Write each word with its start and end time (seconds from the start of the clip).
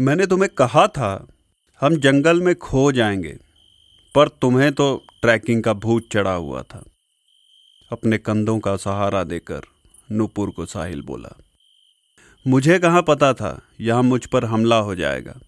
मैंने 0.00 0.26
तुम्हें 0.26 0.48
कहा 0.58 0.86
था, 0.86 1.28
हम 1.80 1.96
जंगल 1.96 2.40
में 2.42 2.54
खो 2.54 2.92
जाएँगे, 2.92 3.36
पर 4.14 4.28
तुम्हें 4.28 4.72
तो 4.72 5.04
ट्रैकिंग 5.22 5.62
का 5.62 5.72
भूत 5.72 6.08
चढ़ा 6.12 6.32
हुआ 6.32 6.62
था। 6.62 6.84
अपने 7.92 8.18
कंधों 8.18 8.58
का 8.58 8.76
सहारा 8.76 9.22
देकर 9.24 9.62
नूपुर 10.12 10.50
को 10.50 10.66
साहिल 10.66 11.02
बोला, 11.02 11.34
मुझे 12.46 12.78
कहाँ 12.78 13.02
पता 13.02 13.32
था 13.34 13.60
यहाँ 13.80 14.02
मुझ 14.02 14.24
पर 14.26 14.44
हमला 14.44 14.76
हो 14.76 14.94
जाएगा? 14.94 15.38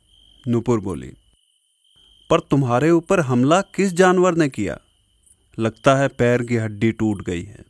नूपुर 0.48 0.80
बोली, 0.80 1.12
पर 2.30 2.40
तुम्हारे 2.40 2.90
ऊपर 2.90 3.20
हमला 3.20 3.60
किस 3.60 3.92
जानवर 3.92 4.34
ने 4.34 4.48
किया? 4.48 4.78
लगता 5.58 5.96
है 5.96 6.08
पैर 6.08 6.42
की 6.42 6.56
हड्डी 6.56 6.92
टूट 6.92 7.22
गई 7.22 7.42
है। 7.42 7.64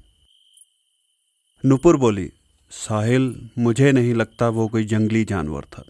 नुपुर 1.64 1.96
बोली, 1.96 2.30
साहिल, 2.70 3.50
मुझे 3.58 3.92
नहीं 3.92 4.14
लगता 4.14 4.48
वो 4.48 4.68
कोई 4.68 4.84
जंगली 4.84 5.24
जानवर 5.24 5.64
था। 5.64 5.84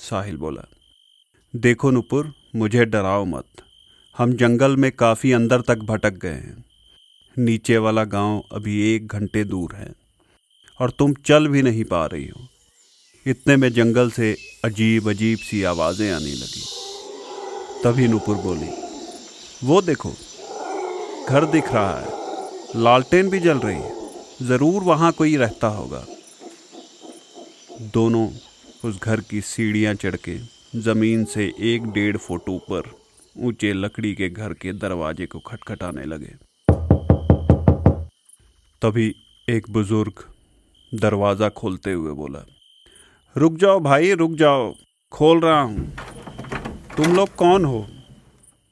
साहिल 0.00 0.36
बोला, 0.36 0.62
देखो 1.54 1.90
नुपुर, 1.90 2.32
मुझे 2.56 2.84
डराओ 2.86 3.24
मत। 3.26 3.62
हम 4.16 4.32
जंगल 4.32 4.76
में 4.76 4.90
काफ़ी 4.92 5.32
अंदर 5.32 5.60
तक 5.60 5.78
भटक 5.84 6.14
गए 6.14 6.30
हैं। 6.30 6.64
नीचे 7.36 7.76
वाला 7.78 8.04
गाँव 8.06 8.42
अभी 8.52 8.80
एक 8.86 9.06
घंटे 9.08 9.44
दूर 9.44 9.74
है, 9.74 9.92
और 10.80 10.90
तुम 10.90 11.14
चल 11.26 11.48
भी 11.48 11.62
नहीं 11.62 11.84
पा 11.84 12.04
रही 12.06 12.26
हो। 12.28 12.48
इतने 13.26 13.56
में 13.56 13.68
जंगल 13.72 14.10
से 14.10 14.36
अजीब 14.64 15.08
अजीब 15.10 15.38
सी 15.40 15.62
आवाज़ें 15.66 16.10
आने 16.10 16.32
लगी। 16.32 16.64
तभी 17.84 18.08
नुपुर 18.08 18.36
बोली, 18.38 18.70
वो 19.62 19.80
देखो, 19.82 20.12
घर 21.28 21.46
दिख 21.46 21.72
रहा 21.72 21.98
है। 21.98 22.18
लालटेन 22.76 23.30
भी 23.30 23.38
जल 23.40 23.58
रही 23.60 23.76
है। 23.76 23.98
ज़रूर 24.42 24.82
वहाँ 24.84 25.12
कोई 25.12 25.36
रहता 25.38 25.68
होगा 25.70 26.04
दोनों 27.94 28.28
उस 28.84 29.00
घर 29.02 29.20
की 29.20 29.40
सीढ़ियाँ 29.40 29.94
चढ़ 29.94 30.16
के 30.18 30.36
ज़मीन 30.76 31.24
से 31.24 31.44
एक 31.60 31.86
डेढ़ 31.92 32.16
फुट 32.16 32.48
ऊपर 32.48 32.90
ऊँचे 33.36 33.72
लकड़ी 33.72 34.14
के 34.14 34.28
घर 34.28 34.52
के 34.52 34.72
दरवाजे 34.74 35.26
को 35.26 35.38
खटखटाने 35.38 36.04
लगे। 36.04 36.32
तभी 38.82 39.14
एक 39.48 39.70
बुज़ुर्ग 39.70 40.24
दरवाज़ा 40.92 41.48
खोलते 41.50 41.92
हुए 41.92 42.12
बोला, 42.12 42.44
रुक 43.36 43.56
जाओ 43.56 43.80
भाई, 43.80 44.12
रुक 44.14 44.32
जाओ, 44.32 44.72
खोल 45.12 45.40
रहा 45.40 45.60
हूँ। 45.60 45.86
तुम 46.96 47.14
लोग 47.16 47.34
कौन 47.34 47.64
हो? 47.64 47.86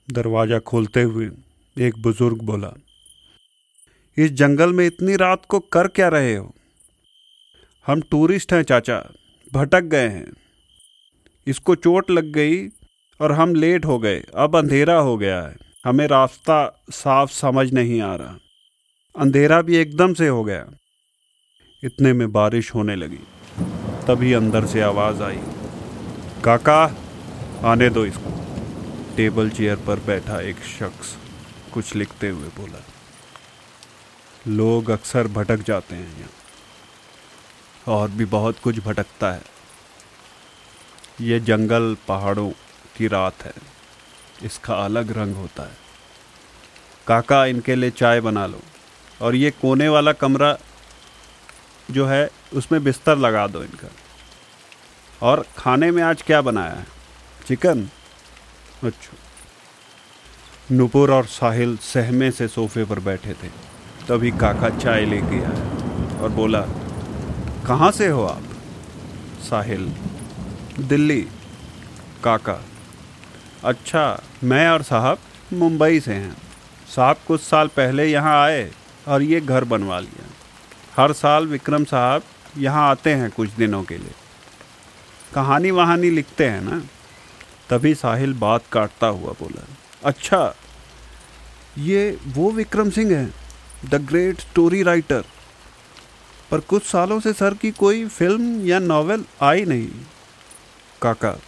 दरवाज़ा 0.08 0.58
खोलते 0.58 1.02
हुए 1.02 1.30
एक 1.76 2.02
बुज़ुर्ग 2.02 2.42
बोला, 2.42 2.72
इस 4.16 4.32
जंगल 4.32 4.72
में 4.72 4.86
इतनी 4.86 5.16
रात 5.16 5.44
को 5.46 5.60
कर 5.60 5.88
क्या 5.88 6.08
रहे 6.08 6.34
हो? 6.36 6.52
हम 7.86 8.00
टूरिस्ट 8.00 8.52
हैं, 8.52 8.62
चाचा। 8.62 9.02
भटक 9.54 9.80
गए 9.80 10.08
हैं। 10.08 10.32
इसको 11.46 11.74
चोट 11.74 12.10
लग 12.10 12.24
गई 12.24 12.68
और 13.20 13.32
हम 13.32 13.54
लेट 13.54 13.84
हो 13.84 13.98
गए। 13.98 14.24
अब 14.36 14.56
अंधेरा 14.56 14.98
हो 14.98 15.18
गया 15.18 15.42
है। 15.42 15.56
हमें 15.84 16.06
रास्ता 16.06 16.84
साफ़ 16.90 17.30
समझ 17.30 17.72
नहीं 17.72 18.00
आ 18.00 18.14
रहा। 18.14 18.36
अंधेरा 19.18 19.62
भी 19.62 19.76
एकदम 19.76 20.14
से 20.14 20.28
हो 20.28 20.44
गया। 20.44 20.70
इतने 21.84 22.12
में 22.12 22.32
बारिश 22.32 22.74
होने 22.74 22.96
लगी। 22.96 23.18
तभी 24.06 24.32
अंदर 24.32 24.66
से 24.66 24.80
आवाज़ 24.80 25.22
आई। 25.22 25.40
काका, 26.44 26.96
आने 27.64 27.90
दो 27.90 28.06
इसको। 28.06 28.30
टेबल 29.16 29.50
चेयर 29.50 29.76
पर 29.76 30.00
बैठा 30.00 30.40
एक 30.40 30.56
शख्स 30.56 31.16
कुछ 31.74 31.96
लिखते 31.96 32.28
हुए 32.28 32.48
बोला। 32.48 32.84
लोग 34.48 34.90
अक्सर 34.90 35.26
भटक 35.26 35.56
जाते 35.56 35.94
हैं 35.94 36.18
यहाँ। 36.18 36.30
और 37.88 38.08
भी 38.08 38.24
बहुत 38.24 38.58
कुछ 38.58 38.78
भटकता 38.78 39.32
है। 39.32 39.42
ये 41.20 41.40
जंगल 41.40 41.96
पहाड़ों 42.08 42.50
की 42.96 43.06
रात 43.06 43.42
है। 43.42 43.52
इसका 44.42 44.74
अलग 44.74 45.18
रंग 45.18 45.34
होता 45.34 45.62
है। 45.62 45.76
काका, 47.06 47.46
इनके 47.46 47.74
लिए 47.74 47.90
चाय 47.90 48.20
बना 48.20 48.46
लो। 48.46 48.60
और 49.22 49.34
ये 49.34 49.50
कोने 49.50 49.88
वाला 49.88 50.12
कमरा 50.12 50.58
जो 51.90 52.06
है, 52.06 52.30
उसमें 52.54 52.84
बिस्तर 52.84 53.16
लगा 53.18 53.46
दो 53.46 53.62
इनका। 53.62 53.88
और 55.22 55.46
खाने 55.58 55.90
में 55.90 56.02
आज 56.02 56.22
क्या 56.22 56.40
बनाया 56.40 56.72
है? 56.72 56.86
चिकन? 57.46 57.88
अच्छा। 58.84 59.16
नुपुर 60.70 61.12
और 61.12 61.26
साहिल 61.26 61.76
सहमे 61.76 62.30
से 62.30 62.48
सोफे 62.48 62.84
पर 62.84 63.00
बैठे 63.00 63.32
थे। 63.32 63.48
तभी 64.08 64.30
काका 64.30 64.68
चाय 64.68 65.04
लेके 65.04 65.38
आया 65.38 66.22
और 66.22 66.28
बोला 66.28 66.77
कहाँ 67.68 67.90
से 67.92 68.06
हो 68.08 68.22
आप? 68.24 68.42
साहिल, 69.48 69.84
दिल्ली। 70.80 71.20
काका 72.24 72.56
अच्छा 73.64 74.04
मैं 74.44 74.68
और 74.68 74.82
साहब 74.82 75.18
मुंबई 75.52 76.00
से 76.00 76.14
हैं। 76.14 76.36
साहब 76.96 77.16
कुछ 77.26 77.40
साल 77.40 77.68
पहले 77.68 78.06
यहाँ 78.06 78.34
आए 78.44 78.70
और 79.08 79.22
ये 79.22 79.40
घर 79.40 79.64
बनवा 79.64 79.98
लिया। 80.00 80.30
हर 80.96 81.12
साल 81.12 81.46
विक्रम 81.46 81.84
साहब 81.84 82.22
यहाँ 82.58 82.88
आते 82.90 83.14
हैं 83.14 83.30
कुछ 83.30 83.50
दिनों 83.50 83.82
के 83.82 83.98
लिए। 83.98 84.14
कहानी 85.34 85.70
वहानी 85.70 86.10
लिखते 86.10 86.48
हैं 86.48 86.60
ना? 86.60 86.82
तभी 87.70 87.94
साहिल 87.94 88.34
बात 88.38 88.64
काटता 88.72 89.06
हुआ 89.06 89.32
बोला 89.32 89.66
अच्छा 90.04 90.54
ये 91.78 92.18
वो 92.26 92.50
विक्रम 92.50 92.90
सिंह 92.90 93.16
हैं, 93.16 93.34
द 93.90 93.94
ग्रेट 93.94 94.40
स्टोरी 94.40 94.82
राइटर। 94.82 95.24
पर 96.50 96.60
कुछ 96.60 96.82
सालों 96.84 97.20
से 97.20 97.32
सर 97.32 97.54
की 97.54 97.70
कोई 97.70 98.06
फ़िल्म 98.06 98.66
या 98.66 98.78
नॉवेल 98.78 99.24
आई 99.42 99.64
नहीं। 99.64 99.88
काका 101.02 101.38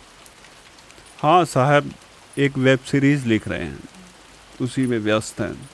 हाँ 1.19 1.45
साहब, 1.45 1.95
एक 2.39 2.59
वेब 2.59 2.79
सीरीज़ 2.79 3.27
लिख 3.27 3.49
रहे 3.49 3.65
हैं। 3.65 3.81
उसी 4.61 4.87
में 4.87 4.99
व्यस्त 4.99 5.41
हैं। 5.41 5.71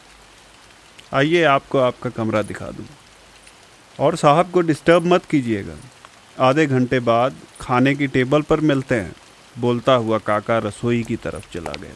आइए 1.14 1.42
आपको 1.42 1.78
आपका 1.78 2.10
कमरा 2.10 2.42
दिखा 2.42 2.66
दूँ। 2.66 2.86
और 4.00 4.16
साहब 4.16 4.50
को 4.50 4.60
डिस्टर्ब 4.60 5.04
मत 5.04 5.24
कीजिएगा। 5.24 5.76
आधे 6.40 6.66
घंटे 6.66 7.00
बाद 7.00 7.36
खाने 7.60 7.94
की 7.94 8.06
टेबल 8.06 8.42
पर 8.42 8.60
मिलते 8.60 8.94
हैं। 8.94 9.16
बोलता 9.58 9.92
हुआ 9.92 10.18
काका 10.18 10.58
रसोई 10.58 11.02
की 11.02 11.16
तरफ़ 11.16 11.52
चला 11.52 11.70
गया। 11.70 11.94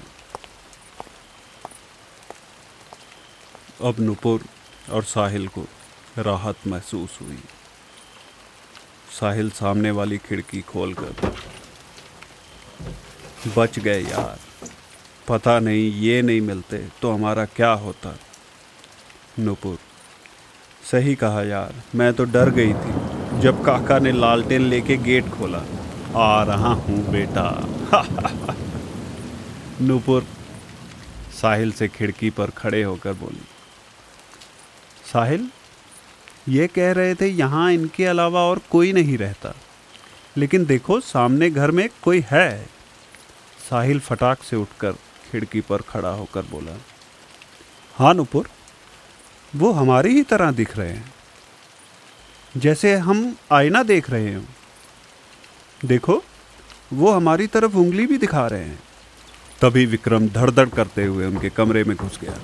अब 3.88 3.96
नुपुर 4.00 4.44
और 4.90 5.04
साहिल 5.04 5.48
को 5.48 5.66
राहत 6.19 6.66
महसूस 6.66 7.19
हुई। 7.22 7.38
साहिल 9.21 9.50
सामने 9.50 9.91
वाली 9.91 10.19
खिड़की 10.19 10.60
खोलकर, 10.60 11.32
बच 13.56 13.78
गए 13.78 14.00
यार। 14.03 14.38
पता 15.28 15.59
नहीं, 15.60 15.91
ये 15.93 16.22
नहीं 16.22 16.41
मिलते 16.41 16.78
तो 17.03 17.12
हमारा 17.12 17.44
क्या 17.47 17.70
होता? 17.72 18.15
नुपुर, 19.38 19.78
सही 20.91 21.15
कहा 21.15 21.43
यार, 21.43 21.75
मैं 21.94 22.12
तो 22.15 22.25
डर 22.25 22.50
गई 22.50 22.72
थी, 22.75 23.41
जब 23.41 23.65
काका 23.65 23.99
ने 23.99 24.12
लालटेन 24.12 24.62
लेके 24.62 24.97
गेट 24.97 25.31
खोला। 25.31 25.62
आ 26.16 26.43
रहा 26.43 26.72
हूँ 26.75 26.99
बेटा। 27.10 27.47
नूपुर 29.81 30.26
साहिल 31.41 31.72
से 31.72 31.88
खिड़की 31.88 32.31
पर 32.31 32.50
खड़े 32.50 32.82
होकर 32.82 33.12
बोली, 33.12 33.47
साहिल 35.12 35.49
ये 36.50 36.66
कह 36.66 36.93
रहे 36.93 37.15
थे, 37.15 37.27
यहाँ 37.27 37.72
इनके 37.72 38.05
अलावा 38.05 38.41
और 38.41 38.61
कोई 38.71 38.93
नहीं 38.93 39.19
रहता। 39.19 39.55
लेकिन 40.37 40.65
देखो, 40.65 41.00
सामने 41.00 41.50
घर 41.50 41.71
में 41.71 41.88
कोई 42.03 42.25
है। 42.31 42.66
साहिल 43.71 44.00
फटाक 44.00 44.43
से 44.43 44.56
उठकर 44.56 44.93
खिड़की 44.93 45.61
पर 45.61 45.77
खड़ा 45.77 46.09
होकर 46.09 46.43
बोला 46.43 46.78
हाँ 47.97 48.15
नुपुर, 48.15 48.49
वो 49.56 49.72
हमारी 49.72 50.15
ही 50.15 50.22
तरह 50.22 50.50
दिख 50.50 50.77
रहे 50.77 50.93
हैं। 50.93 51.15
जैसे 52.56 52.97
हम 52.97 53.37
आईना 53.53 53.82
देख 53.82 54.11
रहे 54.11 54.34
हो। 54.34 54.43
देखो, 55.84 56.22
वो 56.93 57.12
हमारी 57.12 57.47
तरफ़ 57.47 57.76
उंगली 57.76 58.06
भी 58.06 58.19
दिखा 58.19 58.46
रहे 58.46 58.64
हैं। 58.64 58.82
तभी 59.62 59.87
विक्रम 59.87 60.29
धड़ 60.29 60.50
धड़ 60.50 60.69
करते 60.69 61.05
हुए 61.05 61.26
उनके 61.26 61.50
कमरे 61.50 61.85
में 61.85 61.96
घुस 61.96 62.19
गया। 62.20 62.41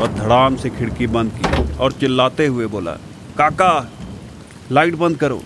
और 0.00 0.12
धड़ाम 0.12 0.56
से 0.56 0.70
खिड़की 0.70 1.06
बंद 1.06 1.32
की 1.32 1.76
और 1.76 1.92
चिल्लाते 1.92 2.46
हुए 2.46 2.66
बोला, 2.66 2.92
काका, 3.38 3.90
लाइट 4.72 4.94
बंद 4.94 5.16
करो। 5.16 5.42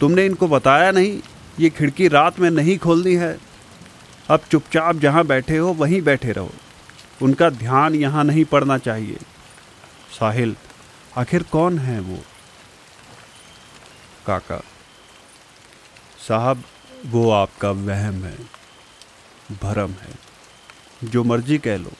तुमने 0.00 0.26
इनको 0.26 0.48
बताया 0.48 0.90
नहीं, 0.90 1.20
ये 1.60 1.70
खिड़की 1.70 2.08
रात 2.08 2.40
में 2.40 2.50
नहीं 2.50 2.78
खोलनी 2.78 3.14
है। 3.14 3.38
अब 4.30 4.40
चुपचाप 4.50 4.96
जहाँ 4.96 5.24
बैठे 5.24 5.56
हो, 5.56 5.72
वहीं 5.72 6.02
बैठे 6.02 6.32
रहो। 6.32 6.50
उनका 7.22 7.50
ध्यान 7.50 7.94
यहाँ 7.94 8.24
नहीं 8.24 8.44
पड़ना 8.44 8.78
चाहिए। 8.78 9.18
साहिल, 10.20 10.56
आखिर 11.16 11.42
कौन 11.42 11.78
है 11.78 12.00
वो? 12.00 12.18
काका, 14.26 14.62
साहब, 16.28 16.62
वो 17.06 17.30
आपका 17.30 17.70
वहम 17.70 18.14
है, 18.14 18.38
भरम 19.62 19.90
है। 19.90 20.14
जो 21.04 21.24
मर्ज़ी 21.24 21.58
कह 21.58 21.76
लो। 21.76 21.92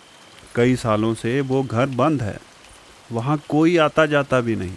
कई 0.57 0.77
सालों 0.77 1.15
से 1.15 1.41
वो 1.41 1.63
घर 1.63 1.87
बंद 1.87 2.23
है। 2.23 2.39
वहाँ 3.13 3.43
कोई 3.49 3.77
आता 3.77 4.07
जाता 4.07 4.41
भी 4.41 4.57
नहीं। 4.57 4.77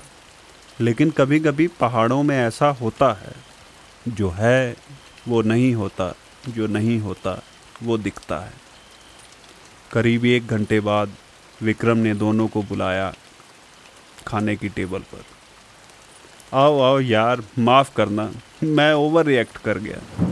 लेकिन 0.81 1.11
कभी 1.11 1.39
कभी 1.39 1.67
पहाड़ों 1.67 2.23
में 2.23 2.37
ऐसा 2.37 2.67
होता 2.67 3.13
है, 3.13 3.35
जो 4.07 4.29
है, 4.29 4.75
वो 5.27 5.41
नहीं 5.41 5.75
होता, 5.75 6.15
जो 6.49 6.67
नहीं 6.67 6.99
होता, 6.99 7.43
वो 7.83 7.97
दिखता 7.97 8.39
है। 8.39 8.51
करीब 9.91 10.25
एक 10.25 10.47
घंटे 10.47 10.79
बाद 10.79 11.09
विक्रम 11.61 11.97
ने 11.97 12.13
दोनों 12.13 12.47
को 12.47 12.63
बुलाया 12.63 13.13
खाने 14.27 14.55
की 14.55 14.69
टेबल 14.69 14.99
पर। 14.99 15.23
आओ 16.53 16.81
आओ 16.81 16.99
यार, 16.99 17.43
माफ़ 17.59 17.95
करना, 17.95 18.31
मैं 18.63 18.93
ओवर 18.93 19.25
रिएक्ट 19.25 19.57
कर 19.57 19.77
गया। 19.77 20.25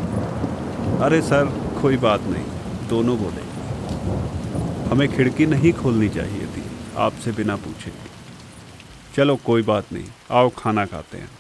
अरे 1.06 1.22
सर, 1.22 1.74
कोई 1.82 1.98
बात 1.98 2.22
नहीं, 2.22 2.46
दोनों 2.88 3.18
बोले। 3.18 3.47
हमें 4.92 5.16
खिड़की 5.16 5.46
नहीं 5.46 5.74
खोलनी 5.74 6.10
चाहिए 6.10 6.46
थी। 6.48 6.64
आपसे 6.98 7.32
बिना 7.32 7.56
पूछे। 7.56 7.94
चलो, 9.16 9.36
कोई 9.36 9.62
बात 9.62 9.94
नहीं। 9.94 10.10
आओ, 10.32 10.50
खाना 10.50 10.86
खाते 10.86 11.18
हैं। 11.18 11.32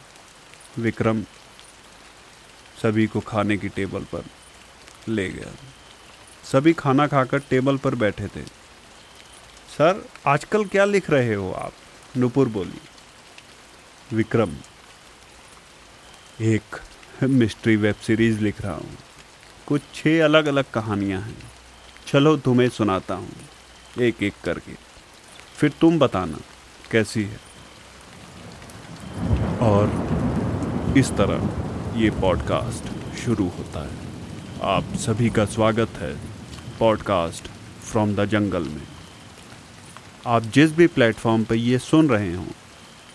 विक्रम 0.79 1.23
सभी 2.81 3.07
को 3.07 3.19
खाने 3.19 3.57
की 3.57 3.69
टेबल 3.69 4.03
पर 4.03 4.23
ले 5.07 5.29
गया। 5.29 5.55
सभी 6.43 6.73
खाना 6.73 7.07
खाकर 7.07 7.39
टेबल 7.39 7.77
पर 7.77 7.95
बैठे 7.95 8.27
थे। 8.27 8.41
सर, 9.69 10.09
आजकल 10.27 10.65
क्या 10.65 10.85
लिख 10.85 11.09
रहे 11.09 11.33
हो 11.33 11.51
आप? 11.51 11.73
नुपुर 12.17 12.49
बोली। 12.49 12.81
विक्रम, 14.15 14.55
एक 16.41 16.81
मिस्ट्री 17.23 17.75
वेब 17.75 17.95
सीरीज़ 17.95 18.39
लिख 18.39 18.61
रहा 18.61 18.73
हूँ। 18.73 18.97
कुछ 19.67 19.81
छः 19.95 20.23
अलग 20.23 20.45
अलग 20.45 20.65
कहानियाँ 20.73 21.21
हैं। 21.21 21.56
चलो 22.07 22.35
तुम्हें 22.37 22.69
सुनाता 22.69 23.15
हूँ। 23.15 24.01
एक 24.01 24.23
एक 24.23 24.33
करके। 24.43 24.73
फिर 25.57 25.71
तुम 25.81 25.97
बताना, 25.99 26.37
कैसी 26.91 27.23
है? 27.23 27.39
और 29.61 30.93
इस 30.97 31.11
तरह 31.11 31.99
ये 31.99 32.09
पॉडकास्ट 32.11 33.17
शुरू 33.17 33.47
होता 33.47 33.83
है। 33.83 33.97
आप 34.75 34.95
सभी 34.95 35.29
का 35.29 35.45
स्वागत 35.45 35.89
है 35.97 36.15
पॉडकास्ट 36.79 37.47
फ्रॉम 37.83 38.15
द 38.15 38.25
जंगल 38.25 38.63
में। 38.63 38.87
आप 40.27 40.43
जिस 40.43 40.71
भी 40.71 40.87
प्लेटफॉर्म 40.87 41.43
पर 41.43 41.55
ये 41.55 41.77
सुन 41.79 42.09
रहे 42.09 42.33
हों, 42.33 42.47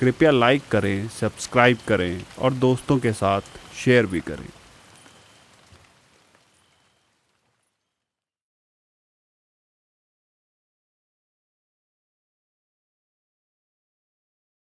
कृपया 0.01 0.31
लाइक 0.31 0.69
करें, 0.71 1.09
सब्सक्राइब 1.09 1.79
करें 1.89 2.25
और 2.39 2.53
दोस्तों 2.53 2.99
के 2.99 3.13
साथ 3.13 3.41
शेयर 3.85 4.07
भी 4.07 4.21
करें। 4.21 4.49